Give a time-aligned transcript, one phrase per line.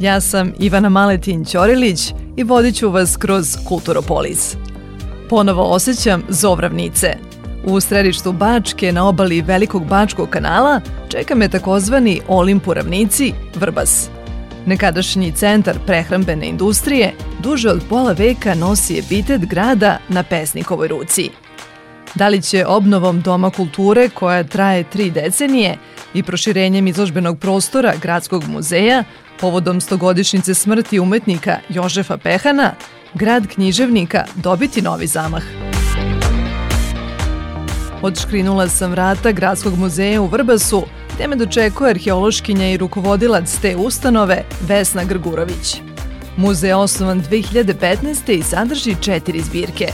[0.00, 4.56] Ja sam Ivana Maletin Ćorilić i vodit ću vas kroz Kulturopolis.
[5.28, 7.16] Ponovo osjećam Zovravnice.
[7.64, 14.10] U središtu Bačke na obali Velikog Bačkog kanala čeka me takozvani Olimpu ravnici Vrbas.
[14.66, 21.30] Nekadašnji centar prehrambene industrije duže od pola veka nosi epitet grada na pesnikovoj ruci.
[22.14, 25.76] Da li će obnovom Doma kulture koja traje tri decenije
[26.14, 29.04] i proširenjem izložbenog prostora Gradskog muzeja
[29.42, 32.74] povodom stogodišnjice smrti umetnika Jožefa Pehana,
[33.14, 35.42] grad književnika dobiti novi zamah.
[38.02, 40.82] Odškrinula sam vrata Gradskog muzeja u Vrbasu,
[41.14, 45.80] gde me dočekuje arheološkinja i rukovodilac te ustanove Vesna Grgurović.
[46.36, 48.30] Muzej je osnovan 2015.
[48.30, 49.88] i sadrži četiri zbirke.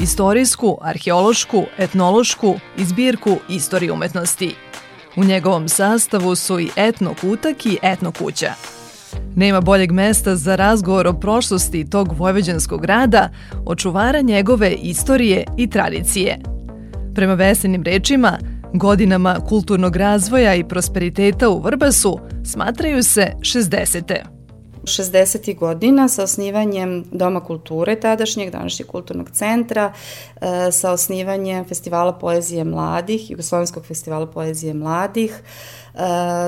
[0.00, 4.54] Istorijsku, arheološku, etnološku i zbirku istorije umetnosti.
[5.16, 8.73] U njegovom sastavu su i etno kutak i etno kuća.
[9.36, 13.28] Nema boljeg mesta za razgovor o prošlosti tog vojvođanskog grada,
[13.66, 16.38] očuvara njegove istorije i tradicije.
[17.14, 18.38] Prema vesenim rečima,
[18.72, 24.33] godinama kulturnog razvoja i prosperiteta u Vrbasu smatraju se 60.
[24.84, 25.56] 60.
[25.56, 29.92] godina sa osnivanjem Doma kulture tadašnjeg, današnjeg kulturnog centra,
[30.40, 35.42] e, sa osnivanjem Festivala poezije mladih, Jugoslovenskog festivala poezije mladih,
[35.94, 35.98] e,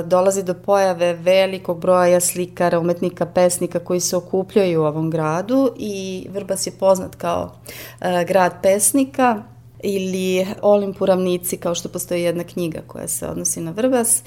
[0.04, 6.26] dolazi do pojave velikog broja slikara, umetnika, pesnika koji se okupljaju u ovom gradu i
[6.30, 7.52] Vrbas je poznat kao
[8.00, 9.42] e, grad pesnika,
[9.82, 14.22] ili Olimpu ravnici, kao što postoji jedna knjiga koja se odnosi na Vrbas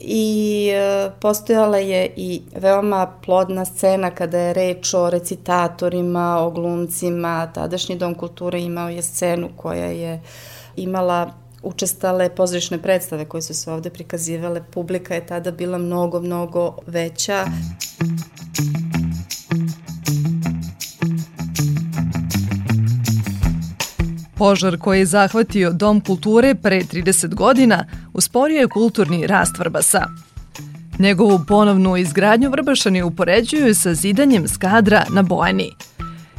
[0.00, 7.52] i e, postojala je i veoma plodna scena kada je reč o recitatorima, o glumcima.
[7.54, 10.20] Tadašnji Dom kulture imao je scenu koja je
[10.76, 11.30] imala
[11.62, 14.62] učestale pozorišne predstave koje su se ovde prikazivale.
[14.70, 17.44] Publika je tada bila mnogo, mnogo veća.
[24.36, 30.06] Požar koji je zahvatio Dom kulture pre 30 godina usporio je kulturni rast Vrbasa.
[30.98, 35.70] Njegovu ponovnu izgradnju Vrbašani upoređuju sa zidanjem skadra na Bojani.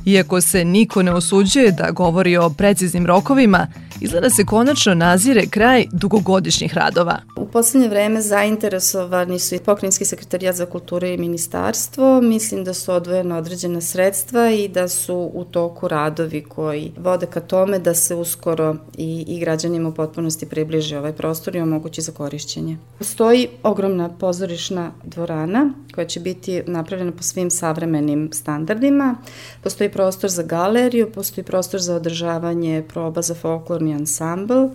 [0.06, 3.68] Iako se niko ne osuđuje da govori o preciznim rokovima,
[4.02, 7.20] izgleda se konačno nazire kraj dugogodišnjih radova.
[7.36, 12.22] U poslednje vreme zainteresovani su i pokrinjski sekretarijat za kulturu i ministarstvo.
[12.22, 17.40] Mislim da su odvojena određena sredstva i da su u toku radovi koji vode ka
[17.40, 22.12] tome da se uskoro i, i građanima u potpunosti približe ovaj prostor i omogući za
[22.12, 22.78] korišćenje.
[22.98, 29.16] Postoji ogromna pozorišna dvorana koja će biti napravljena po svim savremenim standardima.
[29.64, 34.70] Postoji prostor za galeriju, postoji prostor za održavanje proba za folklorni folklorni ansambl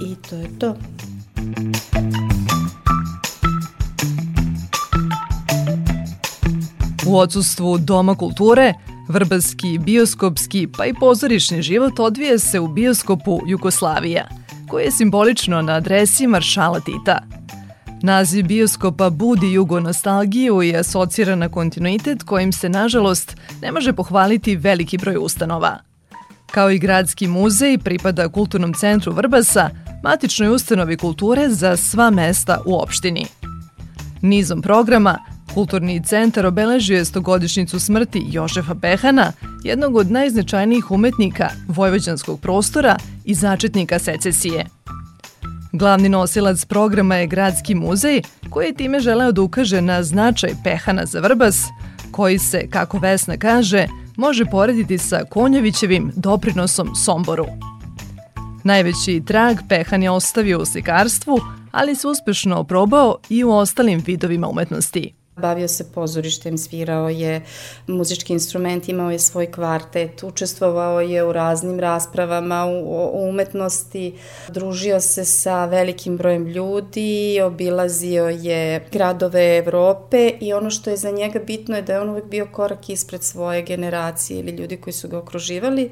[0.00, 0.74] i to je to.
[7.06, 8.74] U odsustvu Doma kulture,
[9.08, 14.28] vrbanski, bioskopski pa i pozorišni život odvije se u bioskopu Jugoslavija,
[14.68, 17.18] koji je simbolično na adresi Maršala Tita.
[18.02, 24.56] Naziv bioskopa budi jugo nostalgiju i asocira na kontinuitet kojim se, nažalost, ne može pohvaliti
[24.56, 25.78] veliki broj ustanova–
[26.50, 29.70] Kao i Gradski muzej pripada Kulturnom centru Vrbasa,
[30.02, 33.26] matičnoj ustanovi kulture za sva mesta u opštini.
[34.22, 35.18] Nizom programa,
[35.54, 39.32] Kulturni centar obeležio je stogodišnjicu smrti Jožefa Behana,
[39.64, 44.66] jednog od najznačajnijih umetnika vojvođanskog prostora i začetnika secesije.
[45.72, 51.06] Glavni nosilac programa je Gradski muzej, koji je time želeo da ukaže na značaj Pehana
[51.06, 51.62] za Vrbas,
[52.10, 53.86] koji se, kako Vesna kaže,
[54.18, 57.46] može porediti sa Konjevićevim doprinosom Somboru.
[58.64, 64.48] Najveći trag Pehan je ostavio u slikarstvu, ali se uspešno oprobao i u ostalim vidovima
[64.48, 65.17] umetnosti.
[65.38, 67.42] Bavio se pozorištem, svirao je
[67.86, 74.14] muzički instrument, imao je svoj kvartet, učestvovao je u raznim raspravama u, umetnosti,
[74.48, 81.10] družio se sa velikim brojem ljudi, obilazio je gradove Evrope i ono što je za
[81.10, 84.94] njega bitno je da je on uvek bio korak ispred svoje generacije ili ljudi koji
[84.94, 85.90] su ga okruživali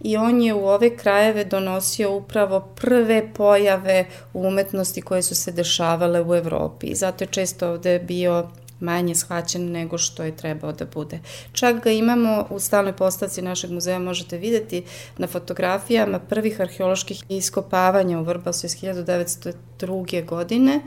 [0.00, 5.52] i on je u ove krajeve donosio upravo prve pojave u umetnosti koje su se
[5.52, 6.94] dešavale u Evropi.
[6.94, 8.48] Zato je često ovde bio
[8.80, 11.20] manje shvaćen nego što je trebao da bude.
[11.52, 14.82] Čak ga imamo u stalnoj postavci našeg muzeja, možete videti
[15.18, 20.26] na fotografijama prvih arheoloških iskopavanja u Vrbasu iz 1902.
[20.26, 20.80] godine,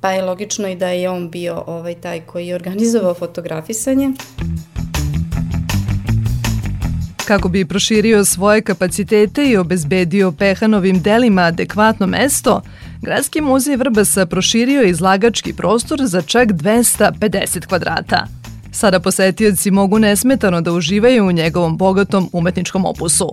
[0.00, 4.12] pa je logično i da je on bio ovaj taj koji je organizovao fotografisanje.
[7.28, 12.62] Kako bi proširio svoje kapacitete i obezbedio Pehanovim delima adekvatno mesto,
[13.02, 18.26] Gradski muzej Vrbasa proširio izlagački prostor za čak 250 kvadrata.
[18.72, 23.30] Sada posetioci mogu nesmetano da uživaju u njegovom bogatom umetničkom opusu.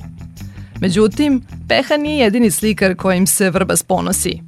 [0.81, 4.39] Međutim, Peha nije jedini slikar kojim se Vrbas ponosi.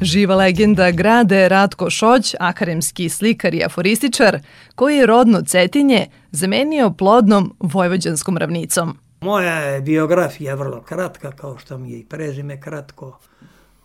[0.00, 4.38] Živa legenda grada je Ratko Šoć, akademski slikar i aforističar,
[4.74, 8.98] koji je rodno Cetinje zamenio plodnom vojvođanskom ravnicom.
[9.20, 13.18] Moja je biografija vrlo kratka, kao što mi je i prezime kratko,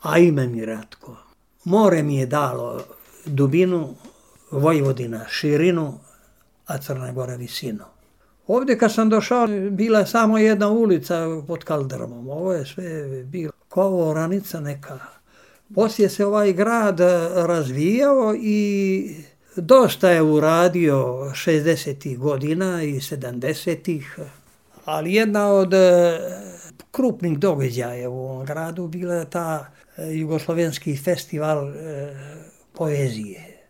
[0.03, 1.17] a ime mi Ratko.
[1.63, 2.83] More mi je dalo
[3.25, 3.95] dubinu,
[4.51, 5.99] Vojvodina širinu,
[6.65, 7.83] a Crna Gora visinu.
[8.47, 12.29] Ovdje kad sam došao, bila je samo jedna ulica pod Kaldrmom.
[12.29, 14.99] Ovo je sve bilo kovo, oranica neka
[15.75, 19.15] Poslije se ovaj grad e, razvijao i
[19.55, 22.17] dosta je uradio 60.
[22.17, 24.01] godina i 70.
[24.85, 26.19] Ali jedna od e,
[26.91, 29.65] krupnih događaja u ovom gradu bila je ta
[29.97, 31.73] Jugoslovenski festival
[32.73, 33.67] poezije.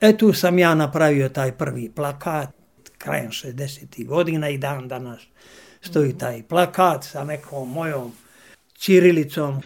[0.00, 2.48] E tu sam ja napravio taj prvi plakat
[2.98, 4.06] krajem 60.
[4.06, 5.20] godina i dan danas
[5.80, 8.12] stoji taj plakat sa nekom mojom
[8.72, 9.62] čirilicom.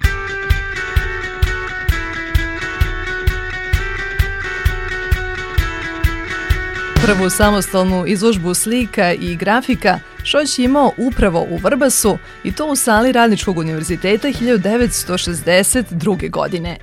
[7.06, 12.76] Prvu samostalnu izložbu slika i grafika Šoć je imao upravo u Vrbasu i to u
[12.76, 16.31] sali Radničkog univerziteta 1962.
[16.31, 16.76] godine.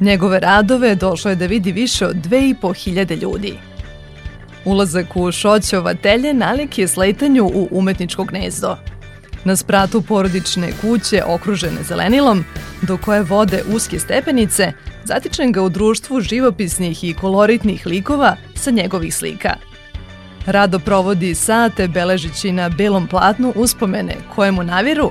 [0.00, 3.58] Njegove radove došlo je da vidi više od 2500 ljudi.
[4.64, 8.76] Ulazak u Šoćova telje nalik je sletanju u umetničko gnezdo.
[9.44, 12.44] Na spratu porodične kuće okružene zelenilom,
[12.82, 14.72] do koje vode uske stepenice,
[15.04, 19.56] zatičem ga u društvu živopisnih i koloritnih likova sa njegovih slika.
[20.46, 25.10] Rado provodi sate beležići na belom platnu uspomene koje mu naviru,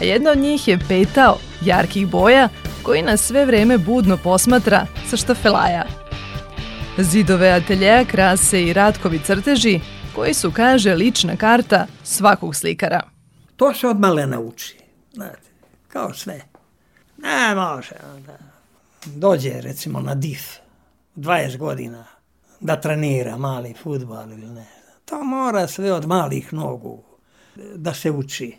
[0.00, 2.48] a jedna od njih je petao jarkih boja
[2.82, 5.84] koji nas sve vreme budno posmatra sa štafelaja.
[6.98, 9.80] Zidove ateljeja krase i Ratkovi crteži
[10.14, 13.00] koji su, kaže, lična karta svakog slikara.
[13.56, 14.78] To se od malena uči,
[15.12, 15.48] znate,
[15.88, 16.40] kao sve.
[17.18, 18.38] Ne može, onda
[19.04, 20.42] dođe recimo na DIF,
[21.16, 22.04] 20 godina,
[22.62, 24.66] da trenira mali futbal ili ne.
[25.04, 27.02] To mora sve od malih nogu
[27.76, 28.56] da se uči.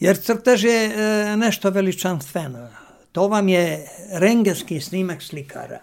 [0.00, 2.68] Jer crtež je e, nešto veličanstveno.
[3.12, 5.80] To vam je rengenski snimak slikara.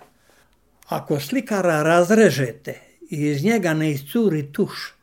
[0.88, 2.80] Ako slikara razrežete
[3.10, 4.94] i iz njega ne iscuri tuš,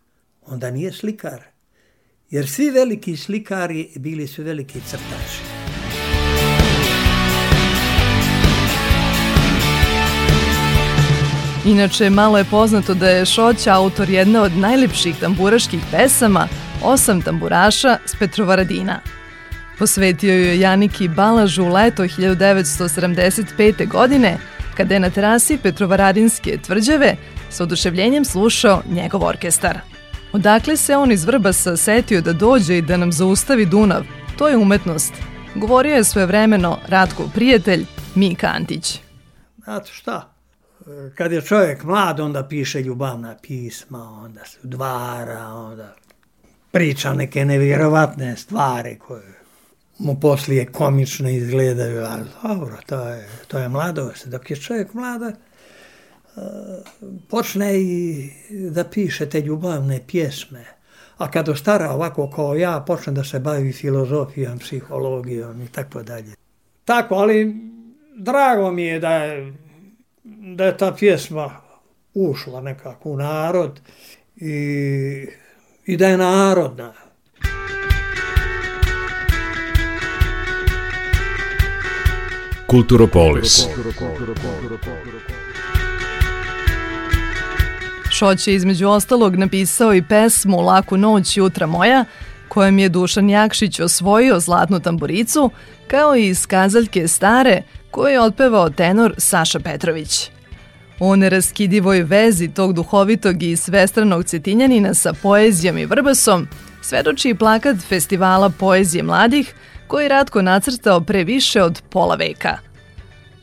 [0.47, 1.43] onda nije slikar.
[2.31, 5.58] Jer svi veliki slikari bili su veliki crtači.
[11.69, 16.49] Inače, malo je poznato da je Šoć autor jedne od najlepših tamburaških pesama,
[16.83, 19.01] Osam tamburaša s Petrovaradina.
[19.79, 23.89] Posvetio je Janiki Balažu u leto 1975.
[23.89, 24.39] godine,
[24.77, 27.17] kada je na terasi Petrovaradinske tvrđave
[27.51, 29.79] sa oduševljenjem slušao njegov orkestar.
[30.33, 34.05] Odakle se on iz Vrbasa setio da dođe i da nam zaustavi Dunav?
[34.39, 35.13] To je umetnost.
[35.55, 37.85] Govorio je svojevremeno Ratko prijatelj
[38.15, 39.01] Mika Antić.
[39.65, 40.38] Znate šta,
[41.15, 45.95] kad je čovjek mlad, onda piše ljubavna pisma, onda se udvara, onda
[46.71, 49.39] priča neke nevjerovatne stvari koje
[49.99, 54.27] mu poslije komično izgledaju, ali dobro, to je, to je mladost.
[54.27, 56.41] Dok je čovjek mlada, eh,
[57.29, 58.31] počne i
[58.71, 60.65] da piše te ljubavne pjesme.
[61.19, 66.33] A kad ostara ovako kao ja, počne da se bavi filozofijom, psihologijom i tako dalje.
[66.85, 67.57] Tako, ali
[68.17, 69.21] drago mi je da
[70.57, 71.51] da je ta pjesma
[72.15, 73.81] ušla nekako u narod
[74.37, 75.27] i,
[75.87, 76.93] i da je narodna.
[82.67, 83.67] Kulturopolis.
[88.11, 92.05] Šoć je između ostalog napisao i pesmu Laku noć jutra moja,
[92.49, 95.51] kojem je Dušan Jakšić osvojio zlatnu tamburicu,
[95.87, 100.31] kao i iz kazaljke stare, koju je otpevao tenor Saša Petrović.
[101.01, 106.49] O neraskidivoj vezi tog duhovitog i svestranog cetinjanina sa poezijom i vrbasom
[106.83, 109.55] svedoči i plakat Festivala poezije mladih
[109.87, 112.59] koji Ratko nacrtao pre više od pola veka.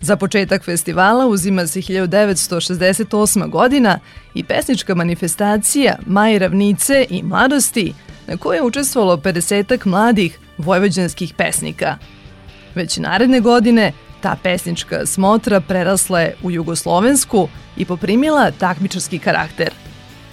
[0.02, 3.50] Za početak festivala uzima se 1968.
[3.50, 4.00] godina
[4.34, 7.94] i pesnička manifestacija Maj ravnice i mladosti,
[8.28, 11.98] na kojoj je učestvovalo 50 mladih vojvođanskih pesnika.
[12.76, 13.92] Već naredne godine
[14.26, 19.74] ta pesnička smotra prerasla je u jugoslovensku i poprimila takmičarski karakter.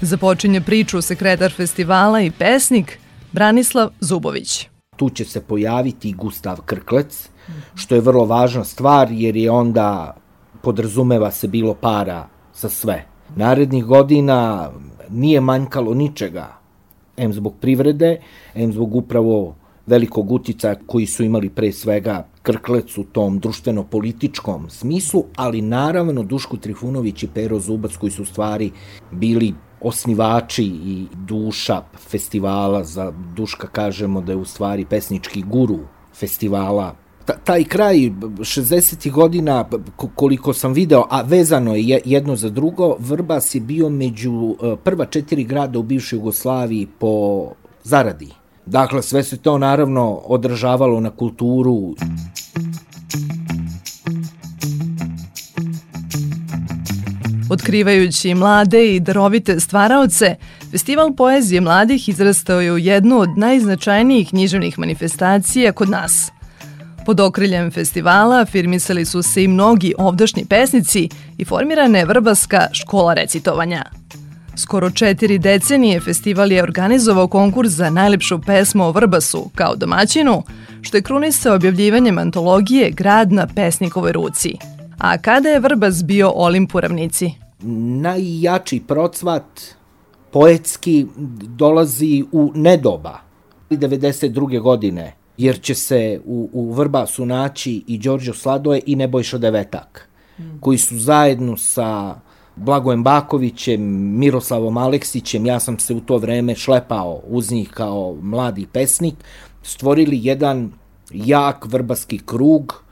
[0.01, 2.99] Započinje priču sekretar festivala i pesnik
[3.33, 4.69] Branislav Zubović.
[4.97, 7.29] Tu će se pojaviti Gustav Krklec,
[7.75, 10.17] što je vrlo važna stvar jer je onda
[10.63, 13.05] podrazumeva se bilo para za sve.
[13.37, 14.71] Narednih godina
[15.11, 16.49] nije manjkalo ničega,
[17.17, 18.21] em zbog privrede,
[18.55, 19.55] em zbog upravo
[19.87, 26.57] velikog utica koji su imali pre svega Krklec u tom društveno-političkom smislu, ali naravno Duško
[26.57, 28.71] Trifunović i Pero Zubac koji su stvari
[29.11, 35.79] bili osnivači i duša festivala, za Duška kažemo da je u stvari pesnički guru
[36.15, 39.11] festivala ta, taj kraj 60.
[39.11, 39.69] godina,
[40.15, 45.05] koliko sam video, a vezano je jedno za drugo, Vrbas je bio među e, prva
[45.05, 47.47] četiri grada u bivšoj Jugoslaviji po
[47.83, 48.42] zaradi.
[48.67, 51.95] Dakle, sve se to naravno održavalo na kulturu.
[57.51, 60.37] Otkrivajući mlade i darovite stvaraoce,
[60.71, 66.31] Festival poezije mladih izrastao je u jednu od najznačajnijih književnih manifestacija kod nas–
[67.05, 73.15] Pod okriljem festivala afirmisali su se i mnogi ovdašnji pesnici i formirana je Vrbaska škola
[73.15, 73.85] recitovanja.
[74.57, 80.43] Skoro četiri decenije festival je organizovao konkurs za najlepšu pesmu o Vrbasu kao domaćinu,
[80.83, 84.57] što je krunisao objavljivanjem antologije Grad na pesnikovoj ruci.
[84.99, 87.31] A kada je Vrbas bio Olimp u ravnici?
[88.01, 89.45] Najjači procvat
[90.33, 91.07] poetski
[91.57, 93.19] dolazi u nedoba
[93.71, 94.61] 92.
[94.61, 100.43] godine jer će se u, u Vrbasu naći i Đorđo Sladoje i Nebojša Devetak, mm.
[100.61, 102.15] koji su zajedno sa
[102.57, 103.83] Blagojem Bakovićem,
[104.19, 109.15] Miroslavom Aleksićem, ja sam se u to vreme šlepao uz njih kao mladi pesnik,
[109.63, 110.73] stvorili jedan
[111.11, 112.85] jak vrbaski krug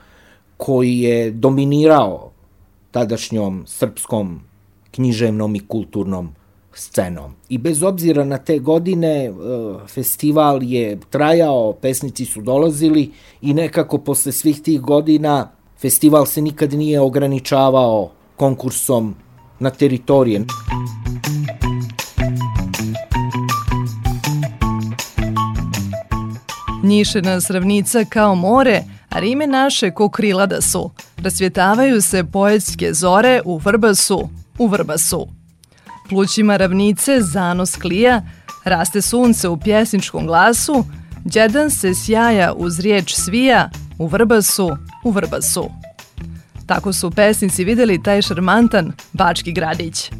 [0.56, 2.30] koji je dominirao
[2.90, 4.40] tadašnjom srpskom
[4.90, 6.34] književnom i kulturnom
[6.72, 7.34] scenom.
[7.48, 9.32] I bez obzira na te godine, e,
[9.86, 13.10] festival je trajao, pesnici su dolazili
[13.42, 15.50] i nekako posle svih tih godina
[15.80, 19.14] festival se nikad nije ograničavao konkursom
[19.60, 20.44] na teritorije.
[26.82, 30.90] Njišena sravnica kao more, a rime naše ko krila da su.
[31.22, 35.28] Rasvjetavaju se poetske zore u Vrbasu, u Vrbasu
[36.10, 38.22] plućima ravnice zanos klija,
[38.64, 40.84] raste sunce u pjesničkom glasu,
[41.24, 44.70] đedan se sjaja uz riječ svija, u vrbasu,
[45.04, 45.70] u vrbasu.
[46.70, 50.10] Tako su pesnici videli taj šarmantan Bački gradić.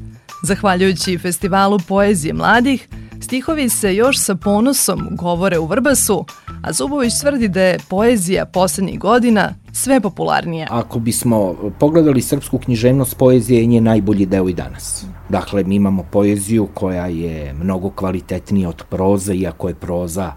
[0.42, 2.88] Zahvaljujući festivalu poezije mladih,
[3.20, 6.24] stihovi se još sa ponosom govore u Vrbasu,
[6.62, 10.66] a Zubović tvrdi da je poezija poslednjih godina sve popularnija.
[10.70, 15.04] Ako bismo pogledali srpsku književnost, poezije je najbolji deo i danas.
[15.28, 20.32] Dakle, mi imamo poeziju koja je mnogo kvalitetnija od proze, iako je proza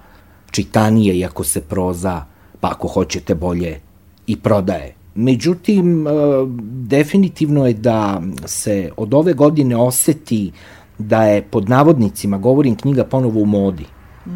[0.51, 2.25] čitanije, iako se proza,
[2.59, 3.79] pa ako hoćete bolje,
[4.27, 5.02] i prodaje.
[5.15, 6.11] Međutim, e,
[6.87, 10.51] definitivno je da se od ove godine oseti
[10.97, 13.85] da je pod navodnicima, govorim knjiga ponovo u modi,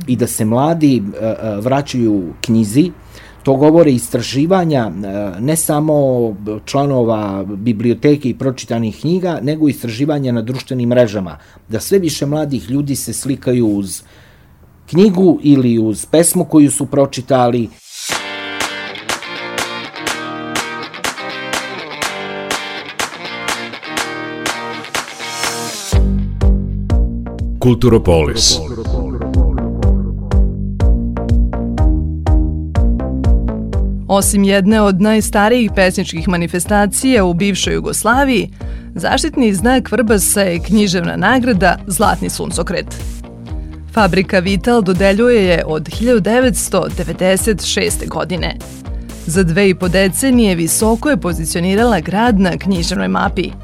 [0.08, 2.92] i da se mladi e, e, vraćaju knjizi,
[3.48, 4.92] To govore istraživanja
[5.40, 5.96] ne samo
[6.66, 11.38] članova biblioteke i pročitanih knjiga, nego istraživanja na društvenim mrežama.
[11.70, 14.02] Da sve više mladih ljudi se slikaju uz
[14.90, 17.70] knjigu ili uz pesmu koju su pročitali.
[27.68, 28.60] Kulturopolis.
[34.08, 38.50] Osim jedne od najstarijih pesničkih manifestacija u bivšoj Jugoslaviji,
[38.96, 42.96] zaštitni znak Vrbasa je književna nagrada Zlatni suncokret.
[43.94, 48.08] Fabrika Vital dodeljuje je od 1996.
[48.08, 48.56] godine.
[49.26, 53.52] Za dve i po decenije visoko je pozicionirala grad na književnoj mapi–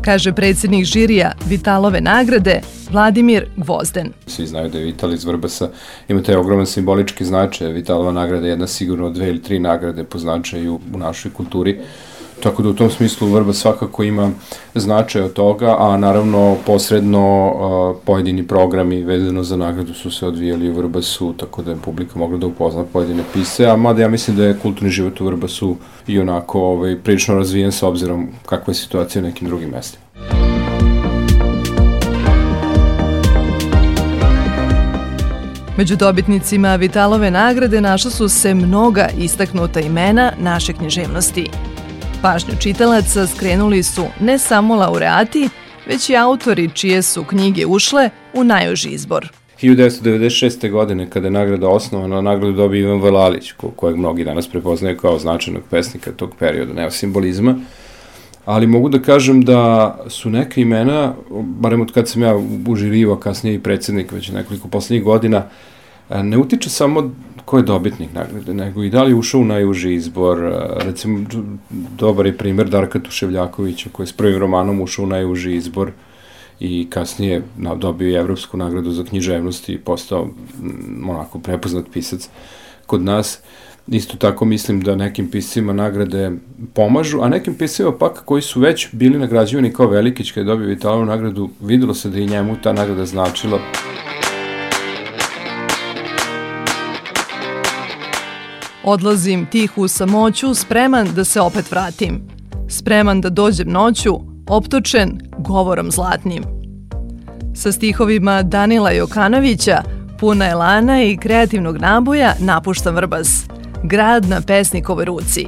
[0.00, 2.60] kaže predsednik žirija Vitalove nagrade
[2.92, 4.12] Vladimir Gvozden.
[4.26, 5.68] Svi znaju da je Vital iz Vrbasa
[6.08, 7.72] ima taj ogroman simbolički značaj.
[7.72, 11.78] Vitalova nagrada je jedna sigurno dve ili tri nagrade po značaju u našoj kulturi.
[12.42, 14.30] Tako da u tom smislu Vrba svakako ima
[14.74, 17.52] značaj od toga, a naravno posredno
[18.04, 22.38] pojedini programi vezano za nagradu su se odvijali u Vrbasu, tako da je publika mogla
[22.38, 26.18] da upozna pojedine pise, a mada ja mislim da je kulturni život u Vrbasu i
[26.18, 30.29] onako ovaj, prilično razvijen sa obzirom kakva je situacija u nekim drugim mestima.
[35.80, 41.50] Među dobitnicima Vitalove nagrade našla su se mnoga istaknuta imena naše književnosti.
[42.22, 45.48] Pažnju čitalaca skrenuli su ne samo laureati,
[45.86, 49.28] već i autori čije su knjige ušle u najuži izbor.
[49.62, 50.70] 1996.
[50.70, 55.18] godine, kada je nagrada osnovana, nagradu dobio Ivan Valalić, ko, kojeg mnogi danas prepoznaju kao
[55.18, 57.54] značajnog pesnika tog perioda neosimbolizma,
[58.44, 62.34] ali mogu da kažem da su neka imena, barem od kad sam ja
[62.68, 65.42] užirivao kasnije i predsednik već nekoliko poslednjih godina,
[66.22, 67.10] ne utiče samo
[67.44, 70.52] ko je dobitnik nagrade, nego i da li ušao u najuži izbor.
[70.76, 71.26] Recimo,
[71.98, 75.90] dobar je primer Darka Tuševljakovića koji je s prvim romanom ušao u najuži izbor
[76.60, 77.42] i kasnije
[77.76, 80.28] dobio je Evropsku nagradu za književnost i postao
[81.08, 82.28] onako prepoznat pisac
[82.86, 83.40] kod nas.
[83.88, 86.32] Isto tako mislim da nekim piscima nagrade
[86.74, 90.66] pomažu, a nekim piscima pak koji su već bili nagrađivani kao Velikić kada je dobio
[90.66, 93.58] Vitalovu nagradu, videlo se da i njemu ta nagrada značila.
[98.84, 102.20] Odlazim tih u samoću, spreman da se opet vratim.
[102.68, 104.14] Spreman da dođem noću,
[104.48, 106.44] optočen govorom zlatnim.
[107.54, 109.82] Sa stihovima Danila Jokanovića,
[110.18, 113.49] puna elana i kreativnog naboja, napuštam Vrbas,
[113.82, 115.46] grad na pesnikovoj ruci.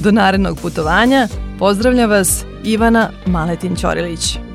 [0.00, 4.45] Do narednog putovanja pozdravlja vas Ivana Maletin-Ćorilić.